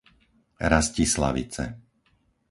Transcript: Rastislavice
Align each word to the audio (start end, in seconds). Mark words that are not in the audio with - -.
Rastislavice 0.71 1.65